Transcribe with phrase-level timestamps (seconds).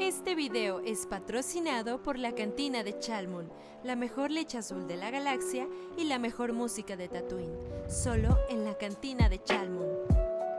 [0.00, 3.50] Este video es patrocinado por la cantina de Chalmon,
[3.82, 5.66] la mejor leche azul de la galaxia
[5.96, 7.52] y la mejor música de Tatooine,
[7.88, 9.88] solo en la cantina de Chalmon.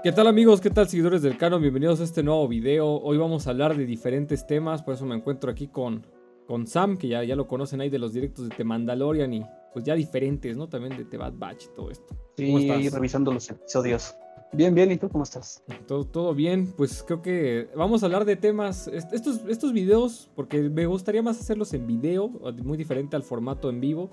[0.03, 0.59] ¿Qué tal amigos?
[0.59, 1.61] ¿Qué tal seguidores del canon?
[1.61, 2.85] Bienvenidos a este nuevo video.
[2.85, 6.05] Hoy vamos a hablar de diferentes temas, por eso me encuentro aquí con,
[6.45, 9.45] con Sam, que ya, ya lo conocen ahí de los directos de The Mandalorian y
[9.71, 10.67] pues ya diferentes, ¿no?
[10.67, 12.13] También de The Bad Batch y todo esto.
[12.35, 14.13] Sí, ahí revisando los episodios.
[14.51, 15.63] Bien, bien, ¿y tú cómo estás?
[15.87, 20.61] Todo, todo bien, pues creo que vamos a hablar de temas, estos, estos videos, porque
[20.69, 22.29] me gustaría más hacerlos en video,
[22.63, 24.09] muy diferente al formato en vivo.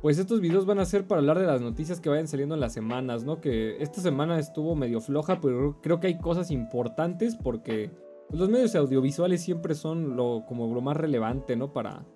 [0.00, 2.60] Pues estos videos van a ser para hablar de las noticias que vayan saliendo en
[2.62, 3.40] las semanas, ¿no?
[3.40, 7.90] Que esta semana estuvo medio floja, pero creo que hay cosas importantes porque
[8.28, 11.72] pues, los medios audiovisuales siempre son lo, como lo más relevante, ¿no?
[11.72, 12.06] Para,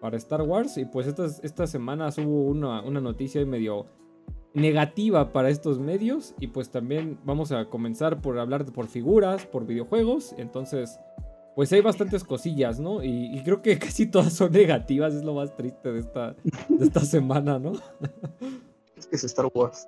[0.00, 0.78] para Star Wars.
[0.78, 3.86] Y pues estas, estas semanas hubo una, una noticia medio
[4.56, 9.66] negativa para estos medios y pues también vamos a comenzar por hablar por figuras, por
[9.66, 10.98] videojuegos, entonces
[11.54, 13.04] pues hay bastantes cosillas, ¿no?
[13.04, 16.36] Y, creo que casi todas son negativas, es lo más triste de esta,
[16.68, 17.72] de esta semana, ¿no?
[18.96, 19.86] Es que es Star Wars.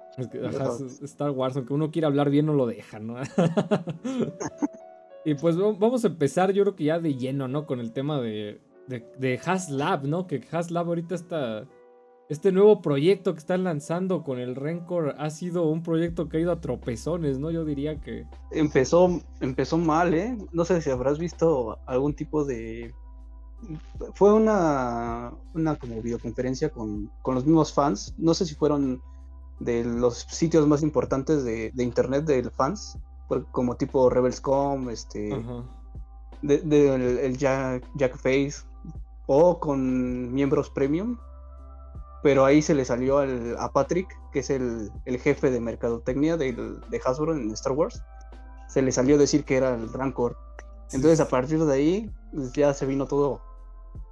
[1.03, 3.17] Star Wars, aunque uno quiera hablar bien no lo deja, ¿no?
[5.25, 7.67] y pues vamos a empezar yo creo que ya de lleno, ¿no?
[7.67, 10.27] Con el tema de, de, de HasLab, ¿no?
[10.27, 11.67] Que HasLab ahorita está
[12.29, 16.41] este nuevo proyecto que están lanzando con el Rencor ha sido un proyecto que ha
[16.41, 17.51] ido a tropezones, ¿no?
[17.51, 18.27] Yo diría que...
[18.51, 20.37] Empezó, empezó mal, ¿eh?
[20.53, 22.95] No sé si habrás visto algún tipo de...
[24.15, 28.15] Fue una, una como videoconferencia con, con los mismos fans.
[28.19, 29.01] No sé si fueron
[29.59, 32.99] de los sitios más importantes de, internet de fans,
[33.51, 35.31] como tipo Rebelscom, este...
[36.43, 38.65] De, el, Jack, Jack Face,
[39.27, 41.17] o con miembros premium
[42.23, 47.35] pero ahí se le salió a Patrick, que es el, jefe de mercadotecnia de Hasbro
[47.35, 48.03] en Star Wars,
[48.69, 50.37] se le salió a decir que era el Rancor.
[50.93, 53.41] Entonces a partir de ahí pues, ya se vino todo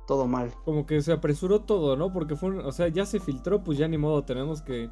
[0.06, 0.52] todo mal.
[0.64, 2.12] Como que se apresuró todo, ¿no?
[2.12, 4.88] Porque fue, o sea, ya se filtró, pues ya ni modo, tenemos que,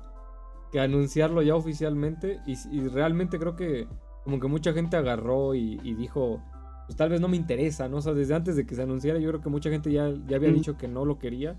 [0.76, 3.86] anunciarlo ya oficialmente y, realmente creo que
[4.24, 6.42] como que mucha gente agarró y, dijo,
[6.86, 7.98] pues tal vez no me interesa, ¿no?
[7.98, 10.36] O sea, desde antes de que se anunciara yo creo que mucha gente ya, ya
[10.36, 11.56] había dicho que no lo quería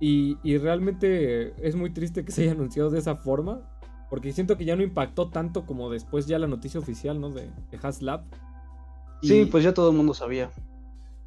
[0.00, 3.62] y, realmente es muy triste que se haya anunciado de esa forma.
[4.10, 7.28] Porque siento que ya no impactó tanto como después ya la noticia oficial, ¿no?
[7.28, 8.22] De, de HasLab.
[9.22, 10.50] Sí, pues ya todo el mundo sabía.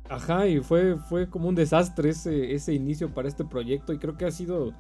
[0.09, 3.93] Ajá, y fue, fue como un desastre ese, ese inicio para este proyecto.
[3.93, 4.73] Y creo que ha sido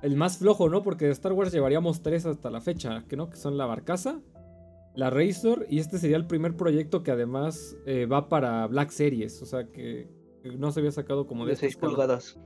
[0.00, 0.82] el más flojo, ¿no?
[0.82, 4.20] Porque de Star Wars llevaríamos tres hasta la fecha, que no, que son la Barcaza,
[4.94, 9.42] la Razor, y este sería el primer proyecto que además eh, va para Black Series.
[9.42, 10.08] O sea que,
[10.58, 12.38] no se había sacado como de, de seis pulgadas.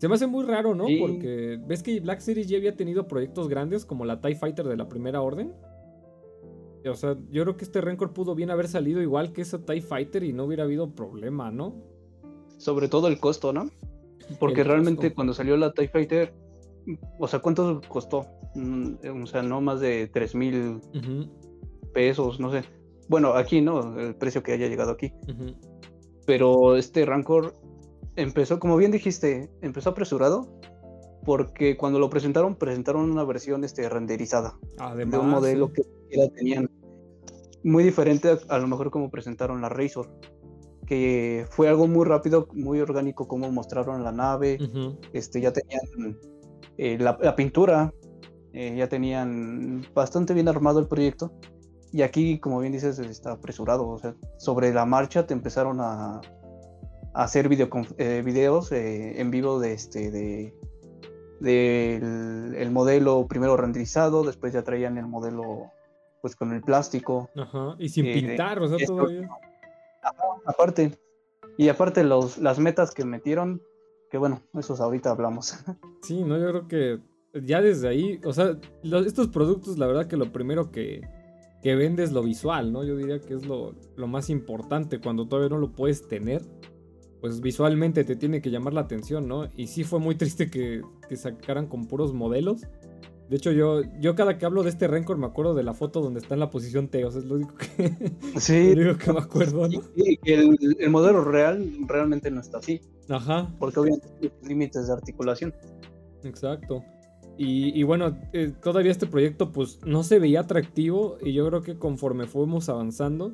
[0.00, 0.86] Se me hace muy raro, ¿no?
[0.98, 4.78] Porque ves que Black Series ya había tenido proyectos grandes como la TIE Fighter de
[4.78, 5.52] la primera orden.
[6.88, 9.82] O sea, yo creo que este Rancor pudo bien haber salido igual que esa TIE
[9.82, 11.74] Fighter y no hubiera habido problema, ¿no?
[12.56, 13.68] Sobre todo el costo, ¿no?
[14.38, 16.32] Porque realmente cuando salió la TIE Fighter,
[17.18, 18.24] o sea, ¿cuánto costó?
[18.54, 20.80] Mm, o sea, no más de 3 mil
[21.92, 22.62] pesos, no sé.
[23.06, 24.00] Bueno, aquí, ¿no?
[24.00, 25.12] El precio que haya llegado aquí.
[26.24, 27.52] Pero este Rancor
[28.20, 30.48] empezó, como bien dijiste, empezó apresurado
[31.24, 34.58] porque cuando lo presentaron, presentaron una versión este, renderizada
[34.96, 36.70] de un modelo que ya tenían
[37.62, 40.08] muy diferente a, lo mejor como presentaron la Razor,
[40.86, 44.58] que fue algo muy rápido, muy orgánico como mostraron la nave,
[45.12, 46.18] este, ya tenían
[46.78, 47.92] eh, la, pintura,
[48.52, 51.32] eh, ya tenían bastante bien armado el proyecto.
[51.92, 53.88] Y aquí, como bien dices, está apresurado.
[53.88, 56.20] O sea, sobre la marcha te empezaron a,
[57.14, 60.54] hacer video, eh, videos eh, en vivo de este de
[61.40, 65.70] del el modelo primero renderizado, después ya traían el modelo
[66.20, 67.30] pues con el plástico.
[67.34, 69.28] Ajá, y sin eh, pintar, o sea, todavía.
[70.44, 70.98] aparte,
[71.56, 73.62] y aparte los, las metas que metieron,
[74.10, 75.54] que bueno, esos ahorita hablamos.
[76.02, 77.00] Sí, no, yo creo que
[77.42, 81.02] ya desde ahí, o sea, estos productos, la verdad que lo primero que,
[81.62, 82.84] que vende es lo visual, ¿no?
[82.84, 86.42] Yo diría que es lo, lo más importante cuando todavía no lo puedes tener
[87.20, 89.48] pues visualmente te tiene que llamar la atención, ¿no?
[89.56, 90.82] Y sí fue muy triste que,
[91.16, 92.62] sacaran con puros modelos.
[93.28, 96.00] De hecho, yo, yo cada que hablo de este Rencor me acuerdo de la foto
[96.00, 97.94] donde está en la posición T, o sea, es lo único que,
[98.40, 98.74] sí.
[98.74, 99.80] lo único que me acuerdo, ¿no?
[99.94, 102.80] Y, el, el, modelo real realmente no está así.
[103.08, 103.54] Ajá.
[103.60, 105.54] Porque obviamente hay límites de articulación.
[106.24, 106.82] Exacto.
[107.38, 111.62] Y, y bueno, eh, todavía este proyecto pues no se veía atractivo y yo creo
[111.62, 113.32] que conforme fuimos avanzando,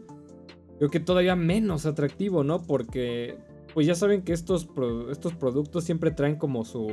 [0.79, 2.63] creo que todavía menos atractivo, ¿no?
[2.63, 3.39] Porque
[3.77, 4.67] pues ya saben que estos,
[5.11, 6.89] estos productos siempre traen como su,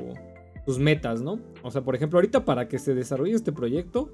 [0.65, 1.39] sus metas, ¿no?
[1.63, 4.11] O sea, por ejemplo, ahorita para que se desarrolle este proyecto,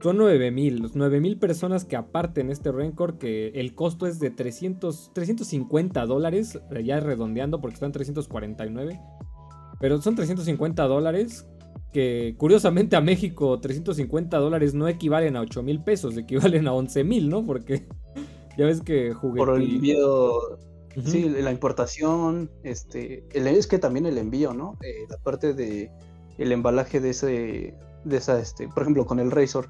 [0.00, 6.06] Son 9000, 9000 personas que aparten este Rancor, que el costo es de 300, 350
[6.06, 8.98] dólares, ya redondeando porque están 349.
[9.78, 11.46] Pero son 350 dólares
[11.92, 17.04] que curiosamente a México 350 dólares no equivalen a 8 mil pesos, equivalen a 11
[17.04, 17.44] mil, ¿no?
[17.44, 17.86] Porque
[18.56, 19.36] ya ves que jugué.
[19.40, 19.78] Por el
[21.04, 24.76] sí, la importación, este, es que también el envío, ¿no?
[24.82, 25.90] Eh, la parte de
[26.38, 27.74] el embalaje de ese,
[28.04, 29.68] de esa, este, por ejemplo, con el Razor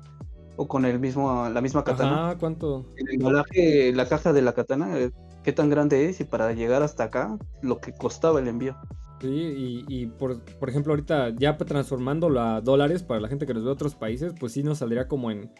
[0.57, 2.31] o con el mismo, la misma katana.
[2.31, 2.87] Ah, ¿cuánto?
[2.97, 5.11] El embalaje, la caja de la katana, eh,
[5.43, 8.77] qué tan grande es y para llegar hasta acá, lo que costaba el envío.
[9.21, 13.65] Sí, y, por, por, ejemplo, ahorita ya transformándolo a dólares para la gente que nos
[13.65, 15.51] ve de otros países, pues sí nos saldría como en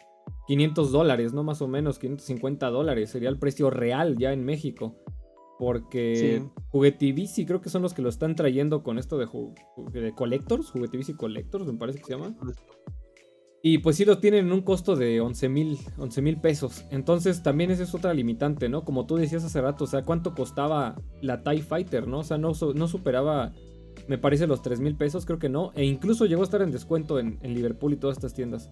[0.47, 1.43] 500 dólares, ¿no?
[1.43, 4.97] Más o menos, 550 dólares sería el precio real ya en México.
[5.59, 6.63] Porque sí.
[6.71, 9.27] Juguetivici creo que son los que lo están trayendo con esto de,
[9.93, 12.37] de Collectors, Juguetivici Collectors, me parece que se llama.
[13.61, 15.79] Y pues sí lo tienen en un costo de 11 mil
[16.41, 16.85] pesos.
[16.91, 18.85] Entonces también esa es otra limitante, ¿no?
[18.85, 22.21] Como tú decías hace rato, o sea, ¿cuánto costaba la TIE Fighter, ¿no?
[22.21, 23.53] O sea, no, no superaba,
[24.07, 25.73] me parece, los 3 mil pesos, creo que no.
[25.75, 28.71] E incluso llegó a estar en descuento en, Liverpool y todas estas tiendas.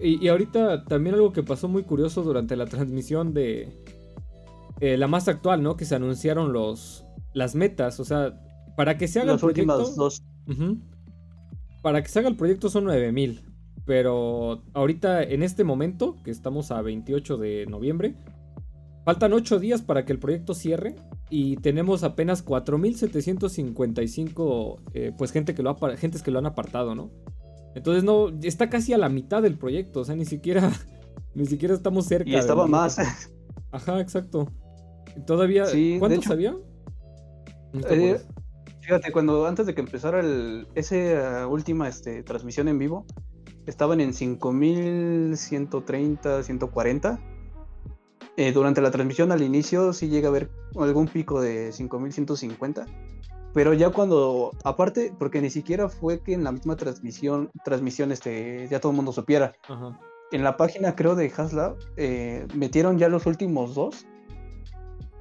[0.00, 3.72] y, ahorita también algo que pasó muy curioso durante la transmisión de
[4.80, 5.76] eh, la más actual, ¿no?
[5.76, 8.40] Que se anunciaron los, las metas, o sea,
[8.76, 9.94] para que se haga el proyecto...
[9.96, 10.22] dos.
[11.82, 13.42] para que se haga el proyecto son 9 mil.
[13.84, 18.14] Pero ahorita, en este momento, que estamos a 28 de noviembre,
[19.04, 20.96] faltan 8 días para que el proyecto cierre
[21.30, 26.94] y tenemos apenas 4.755 eh, pues gente que lo ha, gentes que lo han apartado,
[26.94, 27.10] ¿no?
[27.74, 30.70] Entonces no, está casi a la mitad del proyecto, o sea, ni siquiera,
[31.34, 32.30] ni siquiera estamos cerca.
[32.30, 32.98] Y estaba más.
[33.72, 34.48] Ajá, exacto.
[35.26, 35.64] Todavía,
[35.98, 36.54] ¿cuántos había?
[37.90, 38.18] Eh,
[38.80, 43.04] fíjate, cuando antes de que empezara el, esa última este, transmisión en vivo,
[43.66, 47.18] estaban en 5130, 140.
[48.36, 52.86] Eh, durante la transmisión al inicio sí llega a haber algún pico de 5150.
[53.54, 58.68] Pero ya cuando, aparte, porque ni siquiera fue que en la misma transmisión, transmisión este,
[58.70, 59.54] ya todo el mundo supiera.
[60.30, 64.06] En la página, creo, de Haslab, eh, metieron ya los últimos dos.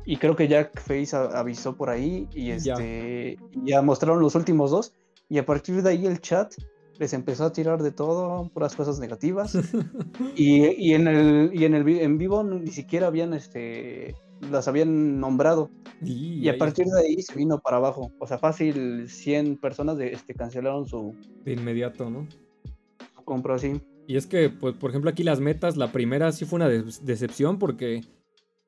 [0.10, 4.94] Y creo que Jack Face avisó por ahí y este, ya mostraron los últimos dos.
[5.28, 6.54] Y a partir de ahí el chat
[6.98, 9.54] les empezó a tirar de todo, puras cosas negativas.
[10.38, 14.16] y, en el, y en el en vivo ni siquiera habían este
[14.50, 15.70] las habían nombrado.
[16.02, 18.14] Y, a partir de ahí se vino para abajo.
[18.20, 21.16] O sea, fácil 100 personas de, este, cancelaron su...
[21.44, 22.26] De inmediato, ¿no?
[23.14, 23.82] Su compra así.
[24.08, 27.60] Y es que, pues, por ejemplo, aquí las metas, la primera sí fue una decepción
[27.60, 28.04] porque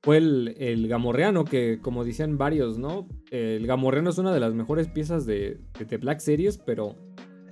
[0.01, 3.07] fue el, el, gamorreano, que como decían varios, ¿no?
[3.31, 6.95] El gamorreano es una de las mejores piezas de, de Black Series, pero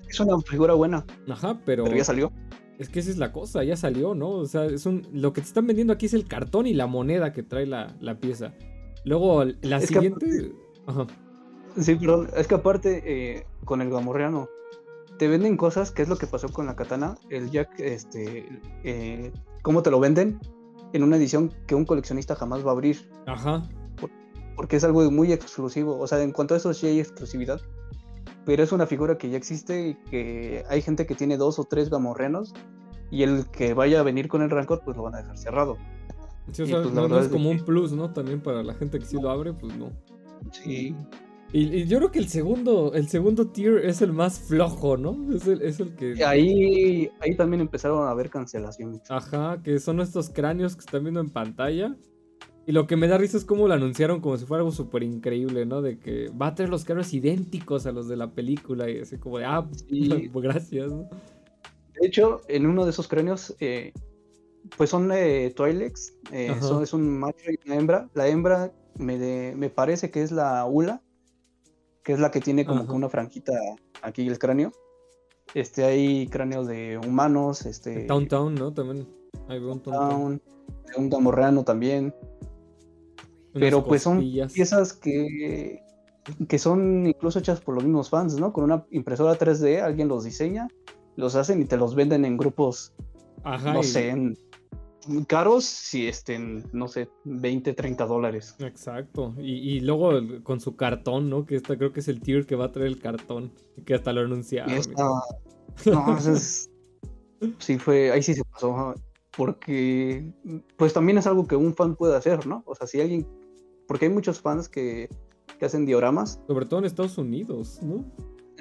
[0.09, 1.05] es una figura buena.
[1.29, 1.83] Ajá, pero.
[1.83, 2.31] Pero ya salió.
[2.79, 4.29] Es que esa es la cosa, ya salió, ¿no?
[4.29, 6.85] O sea, es un, lo que te están vendiendo aquí es el cartón y la
[6.85, 8.53] moneda que trae la, pieza.
[9.03, 10.51] Luego, la siguiente.
[10.85, 11.07] Ajá.
[11.79, 12.29] Sí, perdón.
[12.37, 14.47] Es que aparte, eh, con el gamorreano,
[15.17, 17.17] te venden cosas, que es lo que pasó con la katana.
[17.29, 18.47] El Jack, este.
[18.83, 19.31] Eh,
[19.63, 20.39] ¿Cómo te lo venden?
[20.93, 23.09] En una edición que un coleccionista jamás va a abrir.
[23.25, 23.67] Ajá.
[24.55, 25.99] porque es algo muy exclusivo.
[25.99, 27.61] O sea, en cuanto a eso sí hay exclusividad
[28.47, 31.65] pero es una figura que ya existe y que hay gente que tiene dos o
[31.65, 32.53] tres gamorrenos
[33.11, 35.77] y el que vaya a venir con el Rancor pues lo van a dejar cerrado.
[36.53, 38.13] Sí, o sea, pues, no, es como un plus, ¿no?
[38.13, 39.91] También para la gente que sí lo abre, pues no.
[40.53, 40.95] Sí.
[41.53, 45.33] Y, yo creo que el segundo, el segundo tier es el más flojo, ¿no?
[45.33, 46.23] Es el, es el que.
[46.25, 49.01] Ahí, ahí también empezaron a haber cancelaciones.
[49.09, 51.95] Ajá, que son estos cráneos que están viendo en pantalla.
[52.65, 55.01] Y lo que me da risa es cómo lo anunciaron como si fuera algo súper
[55.01, 55.81] increíble, ¿no?
[55.81, 59.17] De que va a tener los carros idénticos a los de la película y así
[59.17, 59.85] como de, ah, pues
[60.43, 60.91] gracias.
[60.91, 63.93] De hecho, en uno de esos cráneos, eh,
[64.75, 65.55] pues son eh,
[66.33, 68.09] eh, es un macho y una hembra.
[68.13, 71.01] La hembra me, me parece que es la Ula,
[72.07, 73.51] que es la que tiene como que una franjita
[74.01, 74.71] aquí el cráneo.
[75.53, 78.05] Este, hay cráneos de humanos, este...
[78.05, 78.73] Town Town, ¿no?
[78.73, 79.09] También
[79.49, 80.41] hay un Town,
[80.95, 82.15] un gamorreano también.
[83.51, 84.21] Pero pues son
[84.53, 85.83] piezas que,
[86.47, 88.53] que son incluso hechas por los mismos fans, ¿no?
[88.53, 90.69] Con una impresora 3D, alguien los diseña,
[91.17, 92.93] los hacen y te los venden en grupos,
[93.43, 94.37] no sé, en,
[95.27, 98.55] caros, si estén, no sé, 20, 30 dólares.
[98.59, 99.33] Exacto.
[99.39, 100.11] Y, luego
[100.43, 101.45] con su cartón, ¿no?
[101.45, 103.51] Que esta creo que es el tier que va a traer el cartón,
[103.85, 104.75] que hasta lo anunciaron.
[105.85, 106.69] No, es...
[107.59, 108.95] sí fue, ahí sí se pasó,
[109.35, 110.33] porque
[110.75, 112.63] pues también es algo que un fan puede hacer, ¿no?
[112.65, 113.27] O sea, si alguien
[113.87, 115.09] porque hay muchos fans que,
[115.61, 116.39] hacen dioramas.
[116.45, 118.05] Sobre todo en Estados Unidos, ¿no?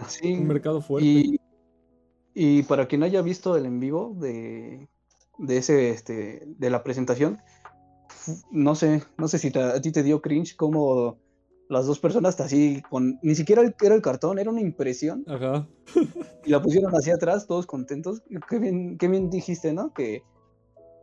[0.07, 0.33] Sí.
[0.35, 1.38] Un mercado fuerte.
[2.35, 4.88] Y para quien haya visto el en vivo de,
[5.38, 7.38] de ese, este, de la presentación,
[8.50, 11.19] no sé, no sé si a ti te dio cringe como
[11.69, 15.25] las dos personas así con ni siquiera era el cartón, era una impresión.
[15.26, 15.66] Ajá.
[16.45, 18.23] y la pusieron hacia atrás, todos contentos.
[18.49, 19.93] Qué bien, qué bien dijiste, ¿no?
[19.93, 20.23] Que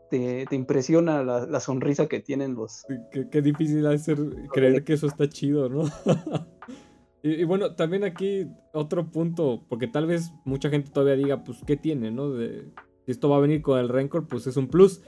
[0.09, 2.85] te, impresiona la, sonrisa que tienen los.
[3.31, 4.17] Qué, difícil hacer
[4.51, 5.83] creer que eso está chido, ¿no?
[7.23, 11.77] y, bueno, también aquí otro punto, porque tal vez mucha gente todavía diga, pues, ¿qué
[11.77, 12.31] tiene, no?
[12.31, 12.71] De,
[13.05, 15.01] si esto va a venir con el Rancor, pues es un plus.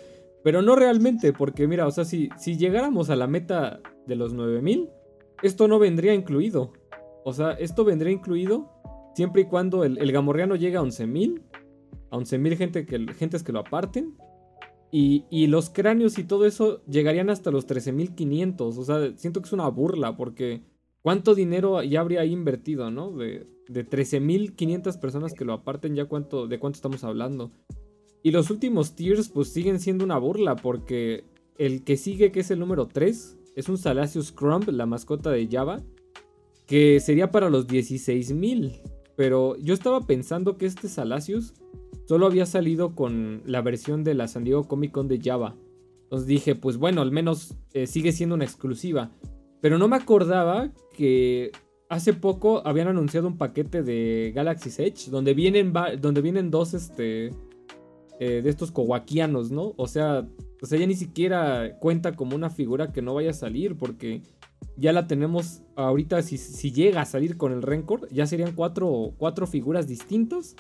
[0.43, 4.33] Pero no realmente, porque mira, o sea, si, si llegáramos a la meta de los
[4.33, 4.89] 9000,
[5.41, 6.73] esto no vendría incluido.
[7.23, 8.71] O sea, esto vendría incluido
[9.15, 11.41] siempre y cuando el, el gamorreano llegue a 11.000.
[12.11, 14.15] A 11.000 gente que, gentes que lo aparten.
[14.91, 18.77] Y, y, los cráneos y todo eso llegarían hasta los 13.500.
[18.77, 20.61] O sea, siento que es una burla porque
[21.01, 23.11] ¿cuánto dinero ya habría invertido, no?
[23.11, 27.51] De, de 13.500 personas que lo aparten, ya cuánto, de cuánto estamos hablando.
[28.25, 31.25] Y los últimos tiers pues siguen siendo una burla porque
[31.60, 35.48] el que sigue, que es el número 3, es un Salacious Crumb, la mascota de
[35.48, 35.84] Java,
[36.65, 38.82] que sería para los 16.000.
[39.15, 41.53] Pero yo estaba pensando que este Salacious
[42.08, 45.55] solo había salido con la versión de la San Diego Comic Con de Java.
[46.01, 49.12] Entonces dije, pues bueno, al menos eh, sigue siendo una exclusiva.
[49.62, 51.51] Pero no me acordaba que
[51.89, 57.29] hace poco habían anunciado un paquete de Galaxy Edge donde vienen, donde vienen dos este,
[58.19, 59.74] eh, de estos kowakianos, ¿no?
[59.77, 60.27] O sea,
[60.62, 64.22] o sea, ya ni siquiera cuenta como una figura que no vaya a salir, porque
[64.77, 69.13] ya la tenemos ahorita, si, si llega a salir con el Rencor, ya serían cuatro,
[69.17, 70.55] cuatro figuras distintas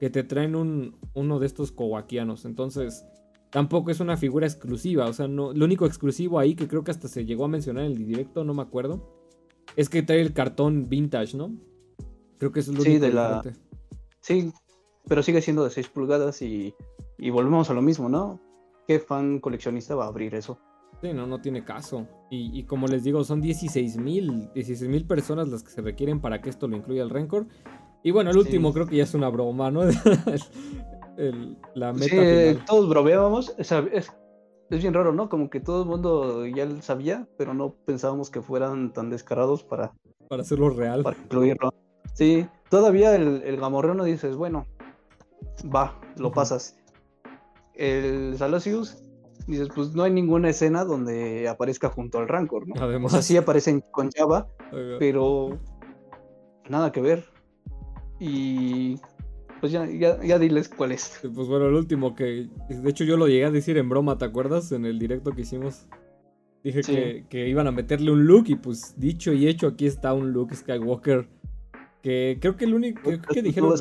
[0.00, 2.44] que te traen un, uno de estos kowakianos.
[2.44, 3.06] Entonces,
[3.50, 6.90] tampoco es una figura exclusiva, o sea, no, lo único exclusivo ahí que creo que
[6.90, 9.08] hasta se llegó a mencionar en el directo, no me acuerdo,
[9.76, 11.56] es que trae el cartón vintage, ¿no?
[12.38, 13.42] Creo que es lo sí, de la...
[14.20, 14.52] Sí,
[15.08, 16.74] pero sigue siendo de 6 pulgadas y,
[17.18, 18.40] y volvemos a lo mismo, ¿no?
[18.86, 20.58] ¿qué fan coleccionista va a abrir eso?
[21.02, 22.06] Sí, no, no tiene caso.
[22.30, 26.40] Y, como les digo, son 16 mil, 16 mil personas las que se requieren para
[26.40, 27.46] que esto lo incluya el Rencor.
[28.02, 29.82] Y bueno, el último creo que ya es una broma, ¿no?
[31.74, 33.54] la meta sí, todos bromeábamos.
[33.58, 34.10] Es, es,
[34.70, 35.28] bien raro, ¿no?
[35.28, 39.64] Como que todo el mundo ya lo sabía, pero no pensábamos que fueran tan descarados
[39.64, 39.92] para...
[40.28, 41.02] Para hacerlo real.
[41.02, 41.74] Para incluirlo.
[42.14, 44.66] Sí, todavía el, el no dices, bueno,
[45.72, 46.78] va, lo pasas
[47.76, 49.02] el Salosius,
[49.46, 52.74] dices, pues no hay ninguna escena donde aparezca junto al Rancor, ¿no?
[52.82, 53.12] Además.
[53.12, 54.48] O sea, sí aparecen con Java,
[54.98, 55.58] pero
[56.68, 57.24] nada que ver.
[58.18, 58.96] Y
[59.60, 61.20] pues ya, ya, diles cuál es.
[61.22, 64.24] Pues bueno, el último que, de hecho yo lo llegué a decir en broma, ¿te
[64.24, 64.72] acuerdas?
[64.72, 65.86] En el directo que hicimos.
[66.64, 70.12] Dije que, que, iban a meterle un look y pues dicho y hecho, aquí está
[70.14, 71.28] un look Skywalker.
[72.02, 73.74] Que creo que el único, creo que dijeron...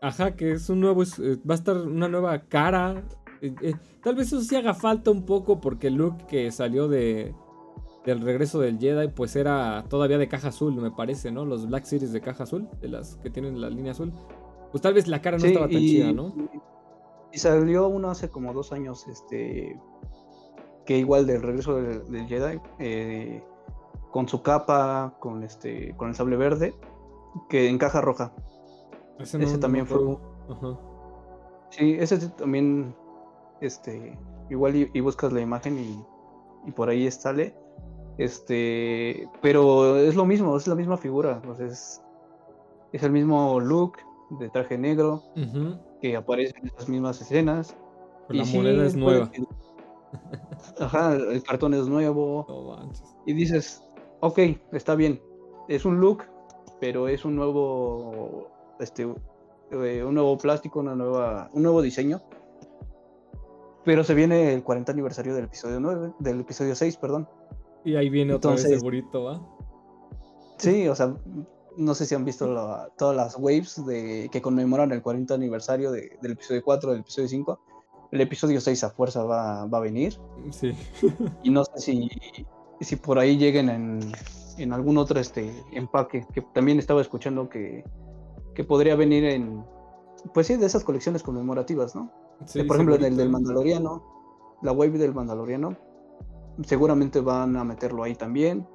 [0.00, 3.04] Ajá, que es un nuevo, eh, va a estar una nueva cara.
[3.42, 6.88] Eh, eh, tal vez eso sí haga falta un poco porque el look que salió
[6.88, 7.34] de
[8.04, 11.44] del regreso del Jedi pues era todavía de caja azul, me parece, ¿no?
[11.44, 14.10] Los Black Series de caja azul, de las que tienen la línea azul.
[14.72, 16.34] Pues tal vez la cara no estaba tan chida, ¿no?
[17.30, 19.78] Y salió uno hace como dos años, este,
[20.86, 22.58] que igual del regreso del, Jedi,
[24.10, 26.74] con su capa, con este, con el sable verde,
[27.50, 28.32] que en caja roja.
[29.20, 29.98] Ese, también fue.
[31.70, 32.94] Sí, ese también.
[33.60, 34.18] Este.
[34.48, 35.78] Igual y, buscas la imagen
[36.66, 37.54] y, por ahí sale.
[38.18, 39.28] Este.
[39.42, 41.40] Pero es lo mismo, es la misma figura.
[41.60, 42.02] es,
[42.92, 43.98] el mismo look
[44.38, 45.22] de traje negro
[46.00, 47.76] que aparece en las mismas escenas.
[48.28, 49.30] la moneda es nueva.
[50.80, 52.80] Ajá, el cartón es nuevo.
[53.26, 53.82] y dices,
[54.20, 54.38] ok,
[54.72, 55.20] está bien.
[55.68, 56.24] Es un look,
[56.80, 58.48] pero es un nuevo
[58.80, 59.02] este,
[59.70, 62.20] eh, un nuevo plástico, una nueva, un nuevo diseño.
[63.84, 67.28] Pero se viene el 40 aniversario del episodio 9, del episodio 6, perdón.
[67.84, 69.40] Y ahí viene otra vez el burrito, ¿va?
[70.58, 71.14] Sí, o sea,
[71.78, 72.46] no sé si han visto
[72.98, 77.60] todas las waves de, que conmemoran el 40 aniversario del episodio 4, del episodio 5.
[78.12, 80.18] El episodio 6 a fuerza va, va a venir.
[80.50, 80.74] Sí.
[81.42, 82.10] y no sé si,
[82.80, 84.12] si por ahí lleguen en,
[84.58, 87.84] en algún otro este, empaque, que también estaba escuchando que
[88.60, 89.64] que podría venir en,
[90.34, 92.12] pues sí, de esas colecciones conmemorativas, ¿no?
[92.66, 94.04] por ejemplo, en el del Mandaloriano,
[94.60, 95.78] la wave del Mandaloriano,
[96.66, 98.66] seguramente van a meterlo ahí también.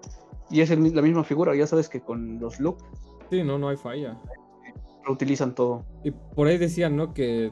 [0.50, 2.78] Y es la misma figura, ya sabes que con los look.
[3.30, 4.20] Sí, no, no hay falla.
[5.04, 5.86] Reutilizan todo.
[6.04, 7.14] Y por ahí decían, ¿no?
[7.14, 7.52] Que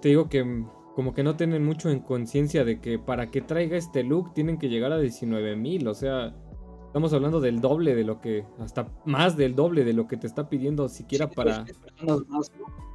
[0.00, 0.64] te digo que
[0.96, 4.58] como que no tienen mucho en conciencia de que para que traiga este look tienen
[4.58, 6.34] que llegar a 19 mil, o sea,
[6.90, 10.26] Estamos hablando del doble de lo que, hasta más del doble de lo que te
[10.26, 11.64] está pidiendo siquiera para...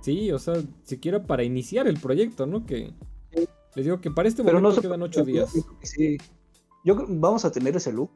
[0.02, 2.66] Sí, o sea, siquiera para iniciar el proyecto, ¿no?
[2.66, 2.94] Que
[3.74, 5.50] les digo que para este momento no quedan ocho días.
[5.82, 6.18] Sí.
[6.84, 8.10] Yo vamos a tener ese look,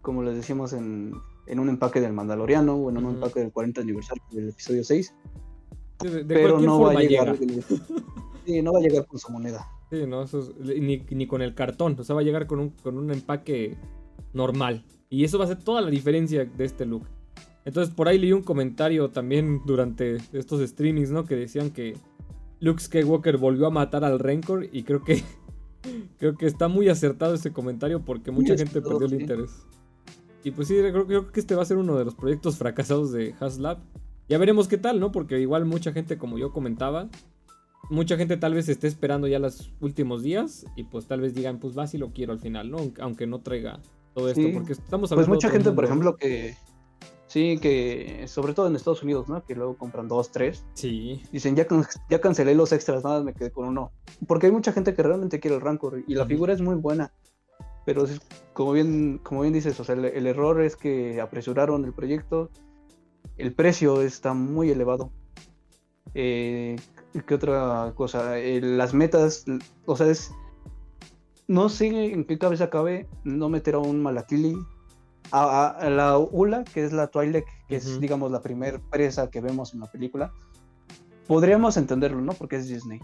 [0.00, 1.12] como les decíamos en,
[1.46, 5.14] en un empaque del Mandaloriano o en un empaque del 40 aniversario del episodio 6.
[6.26, 7.36] pero no va a llegar.
[8.46, 9.68] sí, no va a llegar con su moneda.
[9.90, 11.94] Sí, no, eso ni, ni, con el cartón.
[11.98, 13.76] O sea, va a llegar con un, con un empaque
[14.32, 14.82] normal.
[15.08, 17.04] Y eso va a ser toda la diferencia de este look.
[17.64, 21.24] Entonces por ahí leí un comentario también durante estos streamings, ¿no?
[21.24, 21.96] Que decían que
[22.60, 25.22] Luke Skywalker volvió a matar al Rancor y creo que
[26.18, 29.66] creo que está muy acertado ese comentario porque mucha gente perdió el interés.
[30.44, 33.10] Y pues sí, creo, creo, que este va a ser uno de los proyectos fracasados
[33.10, 33.78] de HasLab.
[34.28, 35.10] Ya veremos qué tal, ¿no?
[35.10, 37.08] Porque igual mucha gente, como yo comentaba,
[37.90, 41.58] mucha gente tal vez esté esperando ya los últimos días y pues tal vez digan,
[41.58, 42.78] pues va si lo quiero al final, ¿no?
[43.00, 43.80] Aunque no traiga
[44.16, 45.16] todo esto, porque estamos pues hablando...
[45.16, 46.56] Pues mucha gente, por ejemplo, que...
[47.26, 49.44] Sí, que sobre todo en Estados Unidos, ¿no?
[49.44, 50.64] Que luego compran dos, tres.
[50.72, 51.22] Sí.
[51.32, 51.66] Dicen, ya,
[52.08, 53.92] ya cancelé los extras, nada, me quedé con uno.
[54.26, 57.12] Porque hay mucha gente que realmente quiere el Rancor y la figura es muy buena.
[57.84, 58.06] Pero
[58.54, 62.48] como bien, como bien dices, o sea, el, error es que apresuraron el proyecto,
[63.36, 65.10] el precio está muy elevado.
[66.14, 66.76] Eh,
[67.26, 68.38] ¿Qué otra cosa?
[68.38, 69.44] Eh, las metas,
[69.84, 70.32] o sea, es...
[71.48, 74.56] No sé en qué cabeza cabe no meter a un Malakili.
[75.32, 79.74] A, la Ula, que es la Twilight, que es, digamos, la primera presa que vemos
[79.74, 80.32] en la película.
[81.26, 82.32] Podríamos entenderlo, ¿no?
[82.32, 83.00] Porque es Disney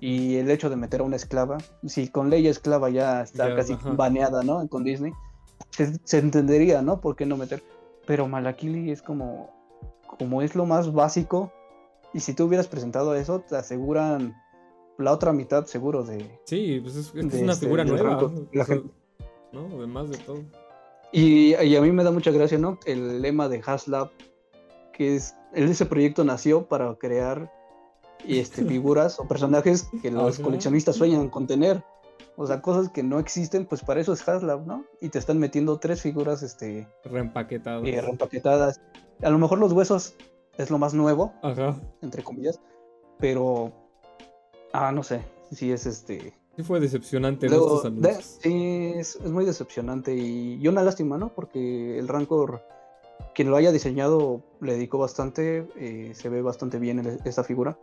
[0.00, 3.76] y el hecho de meter a una esclava, si con ley esclava ya está casi
[3.96, 4.66] baneada, ¿no?
[4.68, 5.12] Con Disney,
[5.70, 7.00] se, entendería, ¿no?
[7.00, 7.62] ¿Por qué no meter?
[8.06, 9.50] Pero Malakili es como,
[10.06, 11.52] como es lo más básico,
[12.12, 14.34] y si tú hubieras presentado eso, te aseguran
[15.02, 16.40] la otra mitad seguro de...
[16.44, 18.30] Sí, pues es, una este, figura nueva.
[19.52, 19.68] ¿no?
[19.76, 20.42] Además de todo.
[21.12, 22.78] Y, y, a mí me da mucha gracia, ¿no?
[22.86, 24.10] El lema de Haslab,
[24.94, 27.52] que es, ese proyecto nació para crear
[28.26, 31.84] este, figuras o personajes que los coleccionistas sueñan con tener.
[32.36, 34.86] O sea, cosas que no existen, pues para eso es Haslab, ¿no?
[35.02, 36.88] Y te están metiendo tres figuras, este...
[37.04, 37.86] Reempaquetadas.
[37.86, 38.80] Eh, reempaquetadas.
[39.22, 40.14] A lo mejor los huesos
[40.56, 41.76] es lo más nuevo, Ajá.
[42.00, 42.58] entre comillas,
[43.18, 43.81] pero...
[44.72, 46.34] Ah, no sé, sí es este...
[46.56, 47.82] Sí fue decepcionante Luego,
[48.20, 51.30] Sí, es, es, muy decepcionante y, y, una lástima, ¿no?
[51.30, 52.60] Porque el Rancor
[53.34, 57.78] quien lo haya diseñado le dedicó bastante, eh, se ve bastante bien esta figura,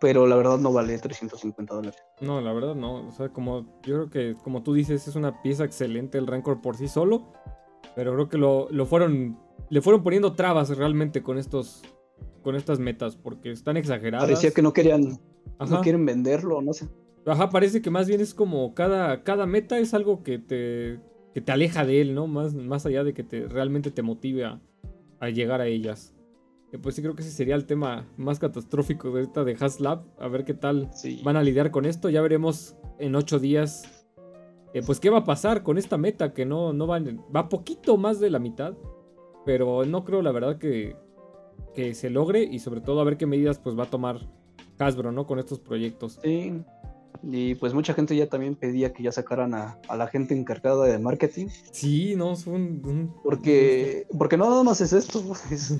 [0.00, 2.00] pero la verdad no vale 350 dólares.
[2.20, 5.42] No, la verdad no, o sea, como yo creo que como tú dices es una
[5.42, 7.32] pieza excelente el Rancor por sí solo,
[7.94, 11.82] pero creo que lo, lo fueron, le fueron poniendo trabas realmente con estos,
[12.42, 14.26] con estas metas, porque están exageradas.
[14.26, 15.20] Parecía que no querían,
[15.58, 16.88] no quieren venderlo, no sé.
[17.26, 21.00] Ajá, parece que más bien es como cada, cada meta es algo que te,
[21.34, 22.28] que te aleja de él, ¿no?
[22.28, 24.60] Más, más allá de que te, realmente te motive a,
[25.20, 26.14] a llegar a ellas.
[26.80, 30.04] pues sí creo que ese sería el tema más catastrófico de esta de Haslab.
[30.18, 30.90] A ver qué tal
[31.24, 32.08] van a lidiar con esto.
[32.10, 34.06] Ya veremos en ocho días.
[34.72, 37.00] Eh, pues qué va a pasar con esta meta que no, no va,
[37.34, 38.74] va poquito más de la mitad.
[39.44, 40.96] Pero no creo la verdad que,
[41.74, 42.44] que se logre.
[42.44, 44.20] Y sobre todo a ver qué medidas pues va a tomar
[44.78, 45.26] Hasbro, ¿no?
[45.26, 46.18] Con estos proyectos.
[46.22, 46.62] Sí.
[47.22, 50.98] Y pues mucha gente ya también pedía que ya sacaran a, la gente encargada de
[50.98, 51.48] marketing.
[51.72, 53.12] Sí, no, son...
[53.22, 55.78] Porque, porque no nada más es esto, es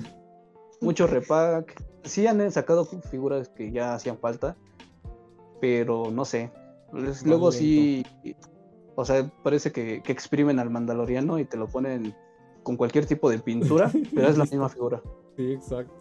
[0.81, 1.83] mucho repack.
[2.03, 4.55] Sí han sacado figuras que ya hacían falta,
[5.59, 6.51] pero no sé.
[7.25, 8.05] Luego sí,
[8.95, 12.15] o sea, parece que, exprimen al mandaloriano y te lo ponen
[12.63, 15.01] con cualquier tipo de pintura, pero es la misma figura.
[15.37, 15.93] Sí, exacto.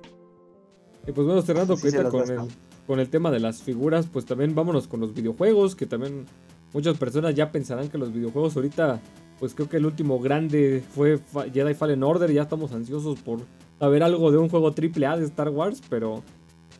[1.07, 1.95] Y pues bueno, cerrando con
[2.33, 2.49] el
[2.87, 6.27] con el tema de las figuras, pues también vámonos con los videojuegos, que también
[6.73, 9.01] muchas personas ya pensarán que los videojuegos ahorita,
[9.39, 11.19] pues creo que el último grande fue
[11.53, 13.41] Jedi Fallen Order, ya estamos ansiosos por
[13.79, 16.23] saber algo de un juego triple A de Star Wars, pero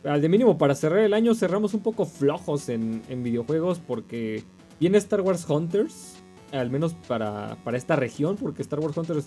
[0.03, 4.43] al de mínimo para cerrar el año cerramos un poco flojos en, videojuegos porque
[4.79, 6.15] viene Star Wars Hunters,
[6.51, 9.25] al menos para, para esta región, porque Star Wars Hunters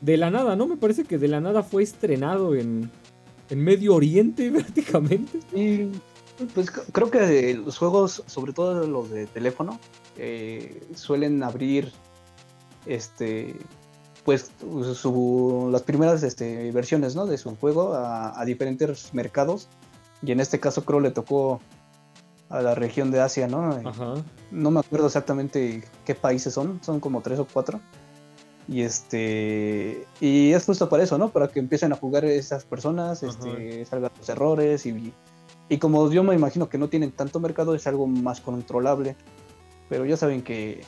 [0.00, 0.66] de la nada, ¿no?
[0.66, 2.90] Me parece que de la nada fue estrenado en,
[3.50, 5.40] en Medio Oriente prácticamente.
[6.54, 9.78] Pues creo que los juegos, sobre todo los de teléfono,
[10.16, 11.92] eh, suelen abrir
[12.86, 13.56] este
[14.24, 17.26] pues las primeras este, versiones ¿no?
[17.26, 19.68] de su juego a, diferentes mercados.
[20.22, 21.60] Y en este caso creo le tocó
[22.50, 23.80] a la región de Asia, ¿no?
[24.50, 27.80] No me acuerdo exactamente qué países son, son como tres o cuatro.
[28.68, 31.30] Y este y es justo para eso, ¿no?
[31.30, 35.12] Para que empiecen a jugar esas personas, este, salgan los errores y y
[35.78, 39.16] como yo me imagino que no tienen tanto mercado, es algo más controlable.
[39.88, 40.82] Pero ya saben que,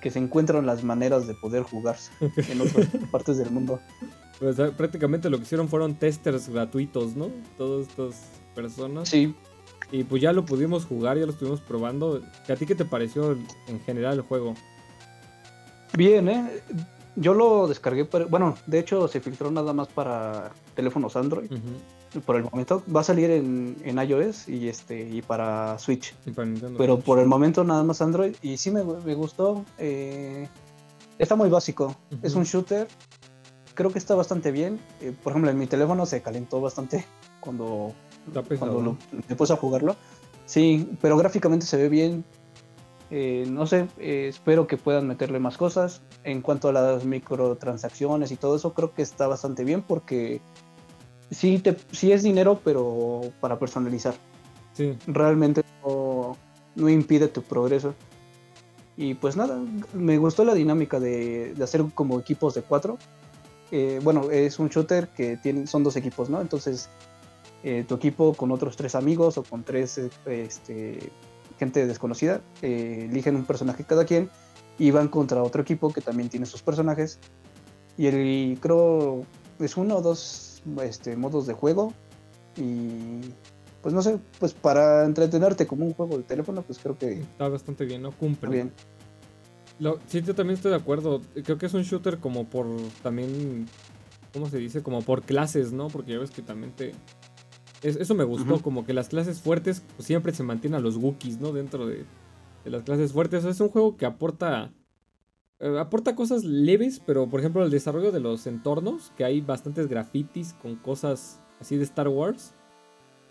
[0.00, 2.10] que se encuentran las maneras de poder jugarse
[2.50, 3.80] en otras partes del mundo.
[4.38, 7.30] Pues prácticamente lo que hicieron fueron testers gratuitos, ¿no?
[7.56, 8.14] Todas estas
[8.54, 9.08] personas.
[9.08, 9.34] Sí.
[9.90, 12.22] Y pues ya lo pudimos jugar, ya lo estuvimos probando.
[12.48, 13.32] ¿A ti qué te pareció
[13.66, 14.54] en general el juego?
[15.96, 16.62] Bien, ¿eh?
[17.16, 21.50] Yo lo descargué, bueno, de hecho se filtró nada más para teléfonos Android.
[22.24, 26.14] Por el momento va a salir en, iOS y este y para Switch.
[26.78, 29.64] Pero por el momento nada más Android y sí me, gustó.
[29.78, 30.48] Eh,
[31.18, 31.94] está muy básico.
[32.22, 32.88] Es un shooter.
[33.74, 34.80] Creo que está bastante bien.
[35.00, 37.04] Eh, por ejemplo, en mi teléfono se calentó bastante
[37.40, 37.92] cuando,
[38.58, 38.96] cuando
[39.28, 39.96] me puse a jugarlo.
[40.46, 42.24] Sí, pero gráficamente se ve bien.
[43.10, 46.00] Eh, no sé, espero que puedan meterle más cosas.
[46.24, 50.40] En cuanto a las microtransacciones y todo eso, creo que está bastante bien porque
[51.30, 54.14] sí, te, sí es dinero, pero para personalizar.
[54.72, 54.96] Sí.
[55.06, 56.36] Realmente no,
[56.88, 57.94] impide tu progreso.
[58.96, 59.60] Y pues nada,
[59.92, 62.98] me gustó la dinámica de, hacer como equipos de cuatro.
[63.70, 66.40] Eh, bueno, es un shooter que tiene, son dos equipos, ¿no?
[66.40, 66.88] Entonces,
[67.86, 71.10] tu equipo con otros tres amigos o con tres este,
[71.58, 74.30] gente desconocida, eh, eligen un personaje cada quien
[74.78, 77.18] y van contra otro equipo que también tiene sus personajes.
[77.96, 79.24] Y el, creo
[79.58, 80.20] es uno o dos
[80.82, 81.92] este, modos de juego.
[82.56, 83.20] Y
[83.82, 87.20] pues no sé, pues para entretenerte como un juego de teléfono, pues creo que...
[87.20, 88.12] Está bastante bien, ¿no?
[88.12, 88.50] Cumple.
[88.50, 88.72] Bien.
[89.78, 91.20] Lo, sí, yo también estoy de acuerdo.
[91.44, 92.66] Creo que es un shooter como por
[93.02, 93.66] también,
[94.32, 94.82] ¿cómo se dice?
[94.82, 95.86] Como por clases, ¿no?
[95.86, 96.92] Porque ya ves que también te,
[97.82, 101.40] eso me gustó, como que las clases fuertes pues, siempre se mantienen a los Wookiees,
[101.40, 101.52] ¿no?
[101.52, 102.04] Dentro de,
[102.64, 103.44] las clases fuertes.
[103.44, 104.72] es un juego que aporta.
[105.60, 109.88] Eh, aporta cosas leves, pero por ejemplo el desarrollo de los entornos, que hay bastantes
[109.88, 112.54] grafitis con cosas así de Star Wars.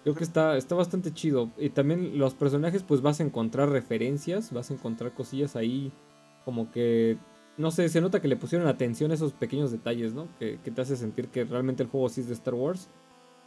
[0.04, 1.52] Creo que está, está bastante chido.
[1.58, 5.92] Y también los personajes, pues vas a encontrar referencias, vas a encontrar cosillas ahí
[6.46, 7.18] como que
[7.58, 10.28] no sé, se nota que le pusieron atención esos pequeños detalles, ¿no?
[10.40, 12.88] Que, te hace sentir que realmente el juego sí es de Star Wars.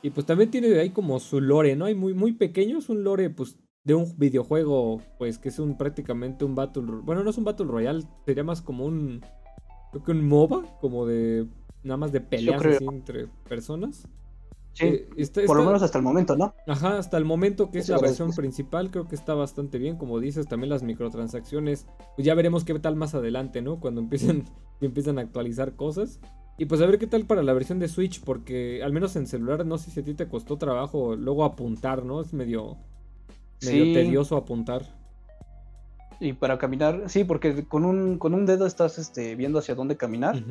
[0.03, 1.85] Y pues también tiene ahí como su lore, ¿no?
[1.85, 5.77] Hay muy, muy pequeño, es un lore pues de un videojuego, pues que es un
[5.77, 9.23] prácticamente un Battle Bueno, no es un Battle Royale, sería más como un...
[9.91, 11.47] Creo que un MOBA, como de...
[11.83, 14.07] Nada más de peleas así entre personas.
[14.73, 16.55] Sí, eh, por lo menos hasta el momento, ¿no?
[16.67, 19.97] Ajá, hasta el momento que es la versión principal, creo que está bastante bien.
[19.97, 23.81] Como dices, también las microtransacciones, pues ya veremos qué tal más adelante, ¿no?
[23.81, 24.45] Cuando empiecen,
[24.81, 26.21] empiezan a actualizar cosas.
[26.59, 29.27] Y pues a ver qué tal para la versión de Switch, porque al menos en
[29.27, 32.21] celular no sé si a ti te costó trabajo luego apuntar, ¿no?
[32.21, 32.77] Es medio,
[33.63, 34.83] medio tedioso apuntar.
[36.19, 39.97] Y para caminar, sí, porque con un, con un dedo estás este, viendo hacia dónde
[39.97, 40.43] caminar.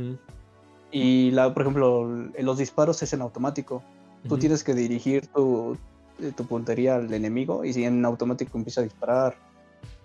[0.92, 2.08] Y la, por ejemplo,
[2.40, 3.84] los disparos es en automático.
[4.28, 5.78] Tú tienes que dirigir tu,
[6.20, 9.38] eh, tu, puntería al enemigo y si en automático empieza a disparar.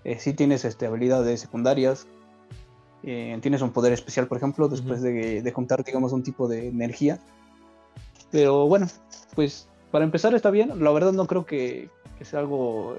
[0.04, 2.06] Eh, sí tienes este, habilidades secundarias
[3.06, 7.18] eh, tienes un poder especial, por ejemplo, después de, juntar, digamos, un tipo de energía.
[8.30, 8.86] Pero bueno,
[9.34, 10.82] pues para empezar está bien.
[10.82, 11.90] La verdad no creo que,
[12.24, 12.96] sea algo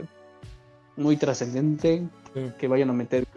[0.98, 2.08] muy trascendente,
[2.58, 3.28] que vayan a meter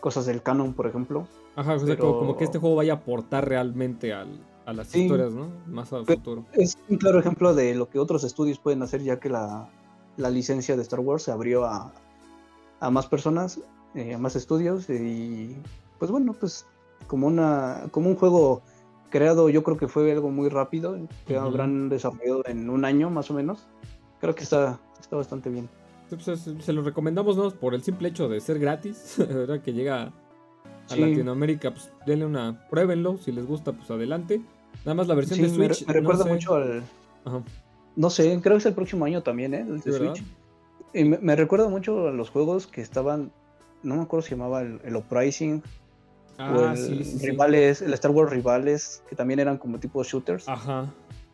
[0.00, 1.26] cosas del canon, por ejemplo.
[1.56, 4.26] Ajá, como, que este juego vaya a aportar realmente a
[4.72, 5.48] las historias, ¿no?
[5.66, 6.44] Más al futuro.
[6.52, 9.68] Es un claro ejemplo de lo que otros estudios pueden hacer, ya que la,
[10.16, 11.92] licencia de Star Wars se abrió a,
[12.90, 13.60] más personas,
[13.94, 15.56] eh, a más estudios, y
[15.98, 16.66] pues bueno, pues
[17.06, 18.62] como una como un juego
[19.10, 20.96] creado, yo creo que fue algo muy rápido,
[21.26, 23.66] que uh gran desarrollo en un año más o menos.
[24.20, 25.68] Creo que está, está bastante bien.
[26.08, 27.50] Pues, se lo recomendamos ¿no?
[27.50, 29.60] por el simple hecho de ser gratis, ¿verdad?
[29.60, 30.12] que llega
[30.90, 34.40] a Latinoamérica, pues denle una, pruébenlo, si les gusta, pues adelante.
[34.84, 35.86] Nada más la versión de Switch.
[35.86, 36.82] Me, recuerda mucho al.
[37.96, 39.60] No sé, creo que es el próximo año también, ¿eh?
[39.60, 40.24] El de Switch.
[40.94, 43.32] Y me, recuerda mucho a los juegos que estaban.
[43.82, 45.62] No me acuerdo si llamaba el, el Uprising
[46.38, 50.48] Ah, el Rivales, el Star Wars Rivales, que también eran como tipo shooters.
[50.48, 50.86] Ajá.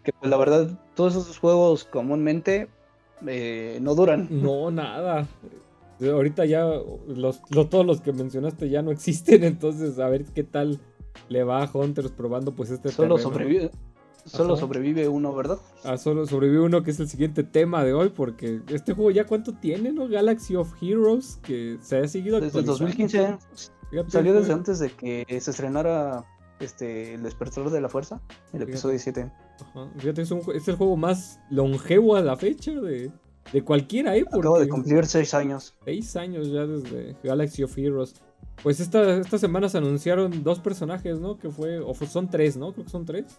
[0.02, 2.68] Que pues la verdad, todos esos juegos comúnmente
[3.26, 4.28] eh, no duran.
[4.42, 5.26] No, nada.
[6.00, 6.64] Ahorita ya
[7.06, 10.80] los, todos los que mencionaste ya no existen, entonces a ver qué tal
[11.28, 13.70] le va a Hunters probando pues este Solo sobrevive.
[14.26, 15.58] Solo sobrevive uno, ¿verdad?
[15.84, 19.26] Ah, solo sobrevive uno, que es el siguiente tema de hoy, porque este juego ya
[19.26, 20.08] cuánto tiene, ¿no?
[20.08, 23.36] Galaxy of Heroes, que se ha seguido Desde 2015.
[24.08, 26.24] Salió desde antes de que se estrenara
[26.58, 28.20] este, El despertador de la fuerza,
[28.52, 29.30] el episodio 7.
[29.60, 29.90] Ajá.
[29.98, 33.10] Fíjate, es, el juego más longevo a la fecha de,
[33.52, 34.24] de cualquiera, ¿eh?
[34.26, 35.74] Acabo de cumplir 6 años.
[35.84, 38.14] 6 años ya desde Galaxy of Heroes.
[38.62, 41.38] Pues esta, esta semana se anunciaron dos personajes, ¿no?
[41.38, 42.72] Que fue, o son tres, ¿no?
[42.72, 43.38] Creo que son tres.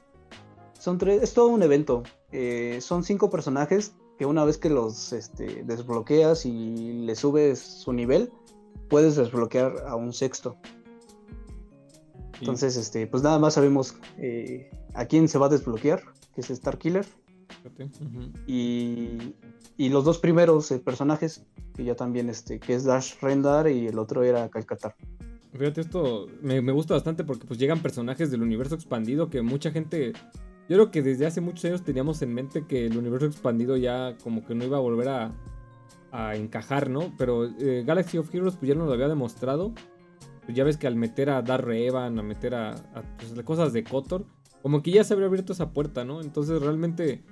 [0.77, 2.03] Son tres, es todo un evento.
[2.31, 7.91] Eh, son cinco personajes que una vez que los este, desbloqueas y le subes su
[7.91, 8.31] nivel,
[8.89, 10.57] puedes desbloquear a un sexto.
[12.39, 16.47] Entonces, este, pues nada más sabemos eh, a quién se va a desbloquear, que es
[16.47, 17.05] Starkiller.
[18.47, 19.33] y,
[19.77, 21.45] y, los dos primeros eh, personajes,
[21.75, 24.95] que ya también, este, que es Dash Rendar y el otro era Calcatar.
[25.53, 29.71] Fíjate, esto me, me, gusta bastante porque pues llegan personajes del universo expandido que mucha
[29.71, 30.13] gente...
[30.67, 34.17] Yo creo que desde hace muchos años teníamos en mente que el universo expandido ya
[34.23, 35.31] como que no iba a volver a,
[36.11, 37.13] a encajar, ¿no?
[37.17, 39.73] Pero eh, Galaxy of Heroes pues ya nos lo había demostrado.
[40.47, 42.75] Ya ves que al meter a Dar Evan, a meter a,
[43.17, 44.25] pues, cosas de Kotor,
[44.61, 46.21] como que ya se habría abierto esa puerta, ¿no?
[46.21, 47.23] Entonces realmente,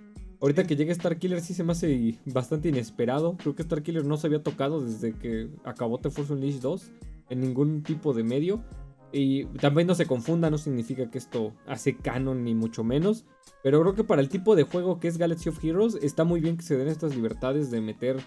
[0.41, 3.37] ahorita que llegue Starkiller sí se me hace bastante inesperado.
[3.37, 6.91] Creo que Starkiller no se había tocado desde que acabó The Force Unleashed 2
[7.29, 8.63] en ningún tipo de medio.
[9.11, 13.25] Y también no se confunda, no significa que esto hace canon ni mucho menos.
[13.61, 16.41] Pero creo que para el tipo de juego que es Galaxy of Heroes está muy
[16.41, 18.17] bien que se den estas libertades de meter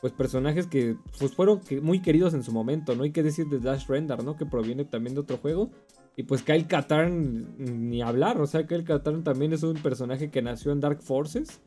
[0.00, 3.04] pues personajes que pues fueron muy queridos en su momento, ¿no?
[3.04, 4.36] Hay que decir de Dash Render, ¿no?
[4.36, 5.70] Que proviene también de otro juego.
[6.16, 10.42] Y pues Kyle Katarn, ni hablar, o sea, Kyle Katarn también es un personaje que
[10.42, 11.60] nació en Dark Forces.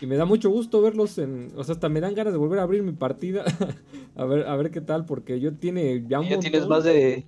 [0.00, 1.48] Y me da mucho gusto verlos en.
[1.56, 3.44] O sea, hasta me dan ganas de volver a abrir mi partida.
[4.14, 6.28] a ver, a ver qué tal, porque yo tiene ya un.
[6.28, 7.26] Ya tienes más de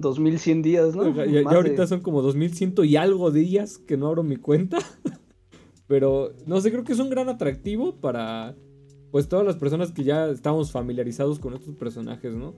[0.00, 1.14] 2100 días, ¿no?
[1.24, 4.78] Ya, ahorita son como 2100 y algo días que no abro mi cuenta.
[5.86, 8.56] Pero no sé, creo que es un gran atractivo para
[9.12, 12.54] pues todas las personas que ya estamos familiarizados con estos personajes, ¿no?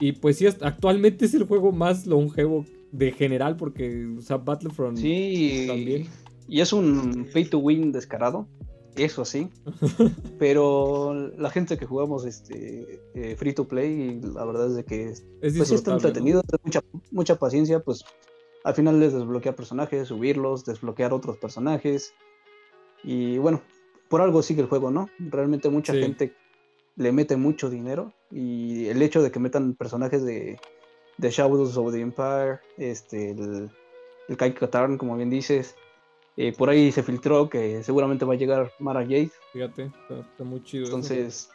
[0.00, 4.96] Y pues sí, actualmente es el juego más longevo de general porque, o sea, Battlefront
[4.96, 6.08] sí, también.
[6.48, 8.48] Y es un pay to win descarado,
[8.96, 9.50] eso sí.
[10.38, 15.10] pero la gente que jugamos este eh, free to play, la verdad es de que
[15.10, 18.04] es pues está entretenido, mucha, mucha paciencia, pues
[18.64, 22.14] al final les desbloquear personajes, subirlos, desbloquear otros personajes.
[23.04, 23.60] Y bueno,
[24.10, 25.08] por algo sigue el juego, ¿no?
[25.18, 26.34] Realmente mucha gente
[26.96, 30.58] le mete mucho dinero y el hecho de que metan personajes de,
[31.16, 33.70] de Shadows of the Empire, este, el,
[34.28, 35.76] el Kai Katarn, como bien dices,
[36.36, 39.30] eh, por ahí se filtró que seguramente va a llegar Mara Jade.
[39.52, 40.86] Fíjate, está, muy chido.
[40.86, 41.48] Entonces...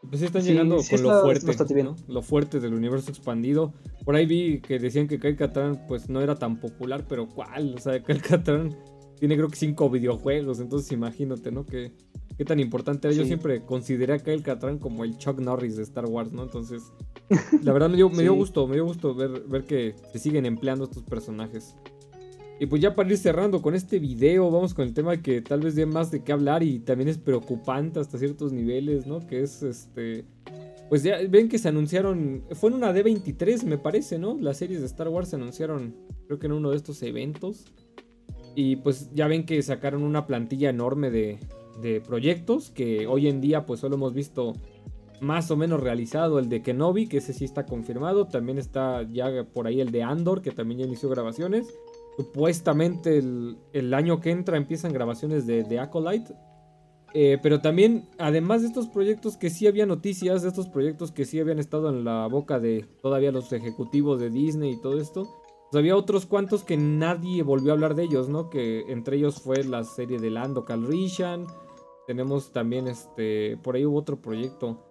[0.00, 1.96] Pues sí están llegando con lo fuerte, ¿no?
[2.06, 3.72] Lo fuerte del universo expandido.
[4.04, 7.74] Por ahí vi que decían que Kai Katarn pues no era tan popular, pero ¿cuál?
[7.74, 8.76] O sea, Kai Katarn
[9.18, 11.64] tiene creo que cinco videojuegos, entonces imagínate, ¿no?
[11.66, 11.92] Que,
[12.36, 13.16] qué tan importante era.
[13.16, 16.42] Yo siempre consideré a Kyle Catran como el Chuck Norris de Star Wars, ¿no?
[16.42, 16.82] Entonces,
[17.62, 20.46] la verdad me dio, me dio gusto, me dio gusto ver, ver que se siguen
[20.46, 21.74] empleando estos personajes.
[22.60, 25.60] Y pues ya para ir cerrando con este video, vamos con el tema que tal
[25.60, 29.24] vez dé más de qué hablar y también es preocupante hasta ciertos niveles, ¿no?
[29.26, 30.24] Que es este...
[30.88, 34.38] Pues ya ven que se anunciaron, fue en una D23 me parece, ¿no?
[34.40, 35.94] Las series de Star Wars se anunciaron,
[36.26, 37.66] creo que en uno de estos eventos.
[38.60, 41.38] Y pues ya ven que sacaron una plantilla enorme de,
[42.04, 44.52] proyectos que hoy en día pues solo hemos visto
[45.20, 48.26] más o menos realizado el de Kenobi, que ese sí está confirmado.
[48.26, 51.72] También está ya por ahí el de Andor, que también ya inició grabaciones.
[52.16, 56.34] Supuestamente el, año que entra empiezan grabaciones de, de Acolyte.
[57.14, 61.26] Eh, pero también, además de estos proyectos que sí había noticias, de estos proyectos que
[61.26, 65.28] sí habían estado en la boca de todavía los ejecutivos de Disney y todo esto,
[65.76, 68.48] había otros cuantos que nadie volvió a hablar de ellos, ¿no?
[68.48, 71.46] Que entre ellos fue la serie de Lando Calrissian.
[72.06, 73.58] Tenemos también este.
[73.58, 74.82] Por ahí hubo otro proyecto.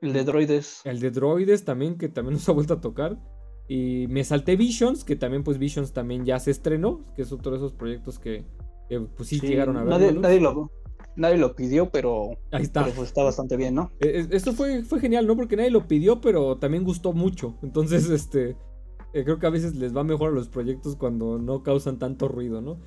[0.00, 0.80] El de droides.
[0.84, 3.18] El de droides también, que también nos ha vuelto a tocar.
[3.68, 7.04] Y me salté Visions, que también, pues Visions también ya se estrenó.
[7.14, 8.44] Que es otro de esos proyectos que,
[9.16, 10.14] pues sí, llegaron a ver.
[10.18, 10.70] Nadie, lo,
[11.16, 12.30] nadie lo pidió, pero.
[12.52, 12.84] Ahí está.
[12.84, 13.92] Pero pues está bastante bien, ¿no?
[14.00, 15.36] E, e, esto fue, fue genial, ¿no?
[15.36, 17.58] Porque nadie lo pidió, pero también gustó mucho.
[17.62, 18.56] Entonces, este.
[19.14, 22.26] Eh, creo que a veces les va mejor a los proyectos cuando no causan tanto
[22.26, 22.78] ruido, ¿no?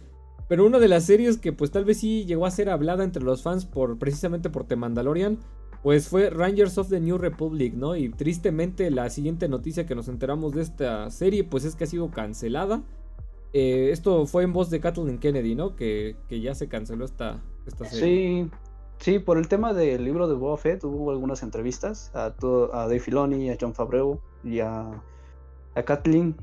[0.50, 3.24] Pero una de las series que pues tal vez sí llegó a ser hablada entre
[3.24, 5.40] los fans por precisamente por The Mandalorian,
[5.84, 7.96] pues fue Rangers of the New Republic, ¿no?
[7.96, 11.88] Y tristemente la siguiente noticia que nos enteramos de esta serie pues es que ha
[11.88, 12.84] sido cancelada.
[13.54, 15.78] Eh, esto fue en voz de Kathleen Kennedy, ¿no?
[15.78, 18.44] Que, ya se canceló esta, esta serie.
[18.44, 18.52] Sí,
[19.00, 23.00] sí, por el tema del libro de Boba Fett hubo algunas entrevistas a, a Dave
[23.00, 25.02] Filoni, a John Favreau y a
[25.78, 26.36] a Kathleen,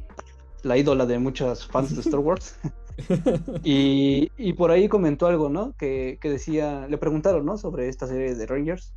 [0.62, 2.58] la ídola de muchos fans de Star Wars.
[3.64, 5.74] y, por ahí comentó algo, ¿no?
[5.76, 7.58] Que, decía, le preguntaron, ¿no?
[7.58, 8.94] Sobre esta serie de Rangers.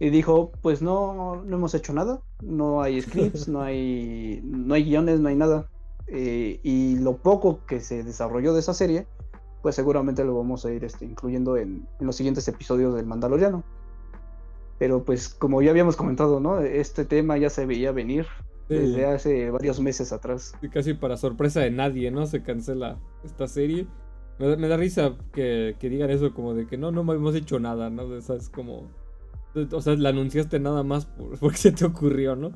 [0.00, 4.84] Y dijo, pues no, no hemos hecho nada, no hay scripts, no hay, no hay
[4.84, 5.68] guiones, no hay nada.
[6.06, 9.08] Eh, y lo poco que se desarrolló de esa serie,
[9.60, 13.64] pues seguramente lo vamos a ir este, incluyendo en, en, los siguientes episodios del Mandaloriano.
[14.78, 16.60] Pero pues como ya habíamos comentado, ¿no?
[16.60, 18.26] Este tema ya se veía venir
[18.68, 20.54] desde hace varios meses atrás.
[20.62, 22.26] Y casi para sorpresa de nadie, ¿no?
[22.26, 23.86] Se cancela esta serie.
[24.38, 28.04] Me da, risa que, digan eso como de que no, no hemos hecho nada, ¿no?
[28.04, 28.90] O sea, es como...
[29.72, 32.52] O sea, la anunciaste nada más por, porque se te ocurrió, ¿no?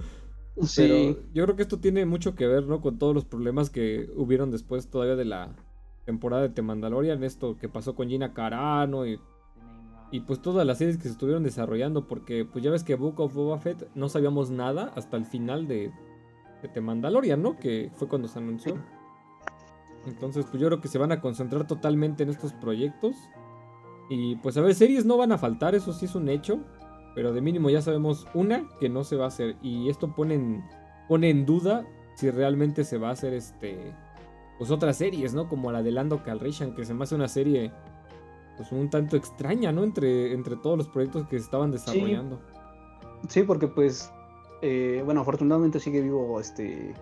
[0.60, 1.16] Sí.
[1.32, 2.80] yo creo que esto tiene mucho que ver, ¿no?
[2.80, 5.56] Con todos los problemas que hubieron después todavía de la
[6.04, 9.18] temporada de The Mandalorian, esto que pasó con Gina Carano y,
[10.12, 13.18] y pues todas las series que se estuvieron desarrollando, porque pues ya ves que Book
[13.18, 15.90] of Boba Fett no sabíamos nada hasta el final de,
[16.60, 17.58] de The Mandalorian, ¿no?
[17.58, 18.76] Que fue cuando se anunció.
[20.06, 23.16] Entonces, pues yo creo que se van a concentrar totalmente en estos proyectos.
[24.10, 26.60] Y pues a ver, series no van a faltar, eso sí es un hecho.
[27.14, 29.56] Pero de mínimo ya sabemos una que no se va a hacer.
[29.62, 30.64] Y esto pone en,
[31.08, 33.94] pone en duda si realmente se va a hacer este.
[34.58, 35.48] Pues otras series, ¿no?
[35.48, 37.72] Como la de Lando Calrissian, que se me hace una serie.
[38.56, 39.82] Pues un tanto extraña, ¿no?
[39.84, 42.40] Entre, entre todos los proyectos que se estaban desarrollando.
[43.28, 44.10] Sí, porque pues.
[44.60, 46.94] Eh, bueno, afortunadamente sigue vivo este.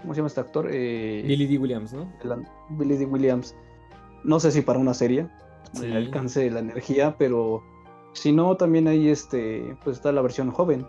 [0.00, 0.68] ¿Cómo se llama este actor?
[0.70, 1.58] Eh, Billy D.
[1.58, 2.12] Williams, ¿no?
[2.70, 3.06] Billy D.
[3.06, 3.54] Williams.
[4.24, 5.28] No sé si para una serie.
[5.82, 7.62] El alcance de la energía, pero
[8.12, 10.86] si no, también ahí este, pues está la versión joven,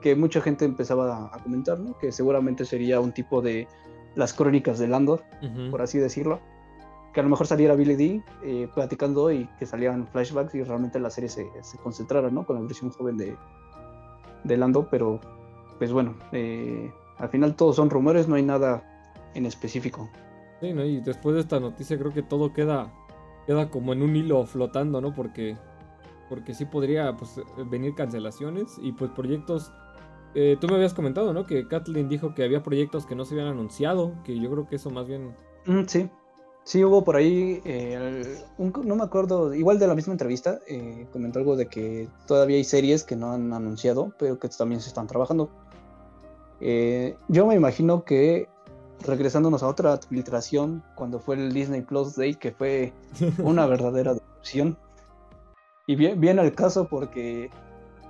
[0.00, 1.98] que mucha gente empezaba a comentar, ¿no?
[1.98, 3.66] Que seguramente sería un tipo de
[4.14, 5.22] las crónicas de Landor,
[5.70, 6.40] por así decirlo.
[7.18, 11.00] Que a lo mejor saliera Billy D eh, platicando y que salieran flashbacks y realmente
[11.00, 12.46] la serie se, se concentrara, ¿no?
[12.46, 13.36] Con la versión joven de,
[14.44, 15.18] de Lando, pero
[15.80, 18.84] pues bueno, eh, al final todos son rumores, no hay nada
[19.34, 20.08] en específico.
[20.60, 20.84] Sí, ¿no?
[20.84, 22.94] Y después de esta noticia creo que todo queda,
[23.48, 25.12] queda como en un hilo flotando, ¿no?
[25.12, 25.56] Porque
[26.28, 29.72] porque sí podría pues, venir cancelaciones y pues proyectos...
[30.36, 31.46] Eh, tú me habías comentado, ¿no?
[31.46, 34.76] Que Kathleen dijo que había proyectos que no se habían anunciado, que yo creo que
[34.76, 35.34] eso más bien...
[35.66, 36.08] Mm, sí,
[36.68, 41.38] sí hubo por ahí, eh, no me acuerdo, igual de la misma entrevista, eh, comentó
[41.38, 45.06] algo de que todavía hay series que no han anunciado, pero que también se están
[45.06, 45.48] trabajando.
[46.60, 48.48] yo me imagino que
[49.06, 52.92] regresándonos a otra filtración, cuando fue el Disney Plus Day, que fue
[53.42, 54.76] una verdadera decepción.
[55.86, 57.50] Y bien, bien al caso porque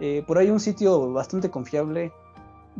[0.01, 2.13] eh, por ahí un sitio bastante confiable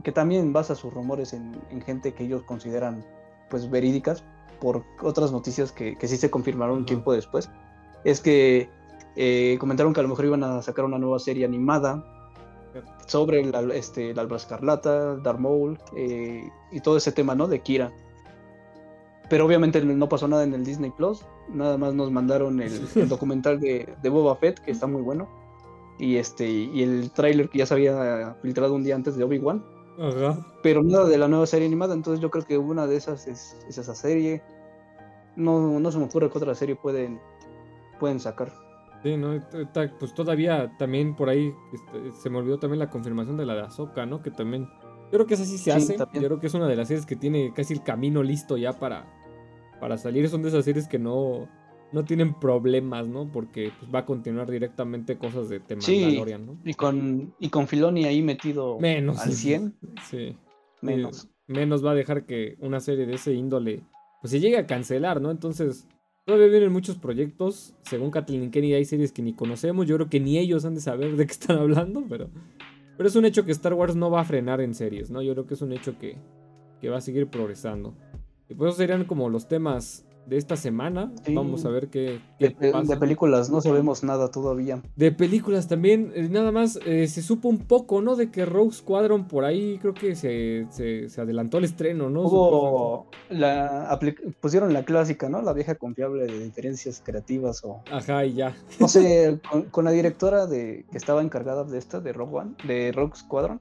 [0.03, 3.05] que también basa sus rumores en, gente que ellos consideran
[3.49, 4.25] pues verídicas
[4.61, 7.51] por otras noticias que, que sí se confirmaron un tiempo después.
[8.05, 8.69] Es que
[9.21, 12.05] eh, comentaron que a lo mejor iban a sacar una nueva serie animada
[13.07, 17.49] sobre el, este, el Alba Escarlata, Darth Maul eh, y todo ese tema, ¿no?
[17.49, 17.93] De Kira.
[19.29, 21.25] Pero obviamente no pasó nada en el Disney Plus.
[21.49, 25.29] Nada más nos mandaron el, documental de, Boba Fett, que está muy bueno.
[25.99, 29.65] Y este, y el tráiler que ya se había filtrado un día antes de Obi-Wan.
[30.63, 31.95] Pero nada de la nueva serie animada.
[31.95, 34.43] Entonces yo creo que una de esas es, esa serie.
[35.37, 37.21] No, no se me ocurre que otra serie pueden,
[37.99, 38.53] pueden sacar.
[39.03, 39.41] Sí, ¿no?
[39.99, 43.63] Pues todavía también por ahí este, se me olvidó también la confirmación de la de
[43.63, 44.23] Ahsoka, ¿no?
[44.23, 44.69] Que también.
[45.05, 45.97] Yo creo que esa sí se hace.
[45.97, 48.73] Yo creo que es una de las series que tiene casi el camino listo ya
[48.73, 49.07] para,
[49.81, 50.29] para salir.
[50.29, 51.49] Son de esas series que no,
[51.93, 53.31] no tienen problemas, ¿no?
[53.33, 56.59] Porque pues, va a continuar directamente cosas de tema sí, ¿no?
[56.65, 59.75] Y con, y con Filoni ahí metido menos, al 100.
[60.11, 60.37] Sí.
[60.81, 61.29] Menos.
[61.49, 63.83] menos va a dejar que una serie de ese índole
[64.21, 65.31] pues se llegue a cancelar, ¿no?
[65.31, 65.87] Entonces,
[66.25, 67.75] todavía vienen muchos proyectos.
[67.83, 69.87] Según Kathleen Kenny hay series que ni conocemos.
[69.87, 72.29] Yo creo que ni ellos han de saber de qué están hablando, pero...
[72.97, 75.23] Pero es un hecho que Star Wars no va a frenar en series, ¿no?
[75.23, 76.17] Yo creo que es un hecho que,
[76.81, 77.95] que va a seguir progresando.
[78.49, 81.13] Y pues esos serían como los temas de esta semana.
[81.29, 82.51] Vamos a ver qué, de,
[82.99, 84.83] películas no sabemos nada todavía.
[84.97, 88.17] De películas también, eh, nada más eh, se supo un poco, ¿no?
[88.17, 92.23] De que Rogue Squadron por ahí creo que se, se, adelantó el estreno, ¿no?
[92.23, 93.99] Hubo la,
[94.41, 95.41] pusieron la clásica, ¿no?
[95.43, 97.83] La vieja confiable de diferencias creativas o...
[97.91, 98.55] Ajá, y ya.
[98.79, 102.93] No sé, con, la directora de que estaba encargada de esta, de Rogue One, de
[102.93, 103.61] Rogue Squadron.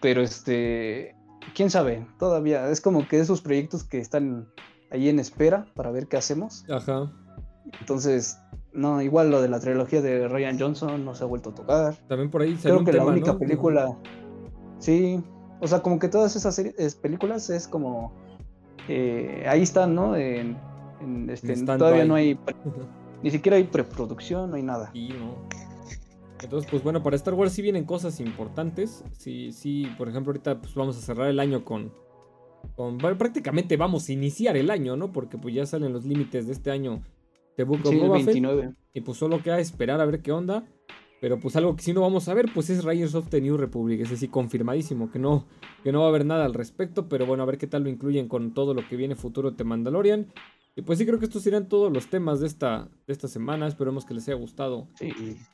[0.00, 1.14] Pero este
[1.54, 4.48] quién sabe, todavía es como que esos proyectos que están
[4.94, 6.64] ahí en espera para ver qué hacemos.
[6.70, 7.12] Ajá.
[7.80, 8.38] Entonces,
[8.72, 11.96] no, igual lo de la trilogía de Ryan Johnson no se ha vuelto a tocar.
[12.08, 13.96] También por ahí Creo que la única película.
[14.78, 15.22] Sí,
[15.60, 18.12] o sea, como que todas esas series, películas es como.
[18.88, 20.16] Eh, ahí están, ¿no?
[20.16, 20.56] En,
[21.28, 22.38] este, todavía no hay.
[23.22, 24.90] ni siquiera hay preproducción, no hay nada.
[24.92, 25.48] Sí, no.
[26.42, 29.02] Entonces, pues bueno, para Star Wars sí vienen cosas importantes.
[29.12, 31.90] Sí, sí, por ejemplo, ahorita pues vamos a cerrar el año con,
[32.74, 35.12] con prácticamente vamos a iniciar el año, ¿no?
[35.12, 37.02] Porque pues ya salen los límites de este año
[37.56, 38.74] de Book sí, 29.
[38.92, 40.64] y pues solo queda esperar a ver qué onda.
[41.20, 43.56] Pero pues algo que sí no vamos a ver, pues es Riders of the New
[43.56, 44.00] Republic.
[44.00, 45.46] Es decir, confirmadísimo que no,
[45.82, 47.08] que no va a haber nada al respecto.
[47.08, 49.64] Pero bueno, a ver qué tal lo incluyen con todo lo que viene futuro de
[49.64, 50.26] Mandalorian.
[50.76, 53.66] Y pues sí, creo que estos serían todos los temas de esta, de esta semana.
[53.66, 54.88] Esperemos que les haya gustado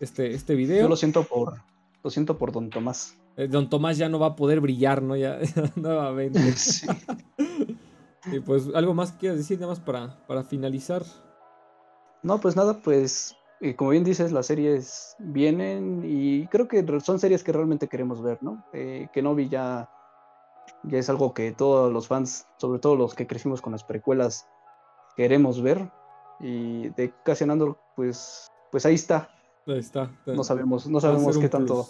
[0.01, 0.83] este, este video.
[0.83, 1.61] Yo lo siento por,
[2.03, 3.20] lo siento por Don Tomás.
[3.37, 5.17] Eh, don Tomás ya no va a poder brillar, ¿no?
[5.17, 5.39] Ya,
[5.77, 6.41] nuevamente.
[8.23, 8.37] Sí.
[8.37, 11.03] y pues, ¿algo más que quieras decir, nada más para, para finalizar?
[12.23, 17.19] No, pues nada, pues, eh, como bien dices, las series vienen y creo que son
[17.19, 18.65] series que realmente queremos ver, ¿no?
[18.73, 19.89] Eh, vi ya
[20.85, 24.47] Ya es algo que todos los fans, sobre todo los que crecimos con las precuelas,
[25.17, 25.91] queremos ver.
[26.41, 29.31] Y de Cassian Andor, pues, pues ahí está.
[29.67, 30.11] Ahí está.
[30.27, 31.87] No sabemos, no sabemos qué tanto.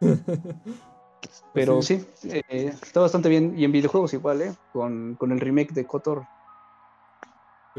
[1.52, 3.54] Pero sí, eh, está bastante bien.
[3.56, 4.52] Y en videojuegos igual, ¿eh?
[4.72, 6.24] Con, con el remake de Kotor.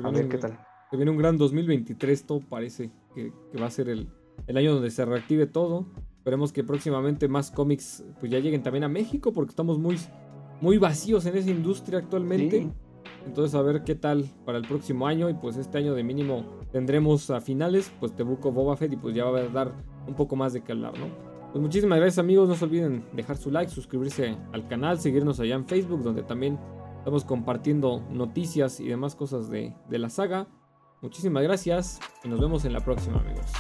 [0.04, 0.60] A ver qué tal.
[0.90, 4.10] Se viene un gran 2023, todo parece que, va a ser el,
[4.48, 5.86] el, año donde se reactive todo.
[6.18, 9.98] Esperemos que próximamente más cómics pues ya lleguen también a México porque estamos muy,
[10.60, 12.70] muy vacíos en esa industria actualmente.
[13.26, 16.46] Entonces a ver qué tal para el próximo año y pues este año de mínimo
[16.72, 19.74] tendremos a finales pues Tebuco Boba Fett y pues ya va a dar
[20.08, 21.31] un poco más de que hablar, ¿no?
[21.52, 25.56] Pues muchísimas gracias amigos, no se olviden dejar su like, suscribirse al canal, seguirnos allá
[25.56, 26.58] en Facebook donde también
[26.99, 30.47] estamos compartiendo noticias y demás cosas de, de la saga.
[31.02, 33.52] Muchísimas gracias y nos vemos en la próxima amigos.